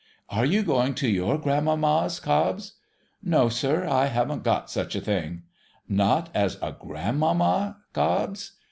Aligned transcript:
'Are 0.39 0.47
you 0.47 0.63
going 0.63 0.95
to 0.95 1.07
your 1.07 1.37
grandmamma's, 1.37 2.19
Cobbs?'' 2.19 2.77
No, 3.23 3.49
sir. 3.49 3.85
I 3.87 4.07
haven't 4.07 4.41
got 4.43 4.67
such 4.71 4.95
a 4.95 4.99
thing.'' 4.99 5.43
Not 6.07 6.31
as 6.33 6.55
a 6.59 6.71
grandmamma, 6.71 7.77
Cobbs 7.93 8.53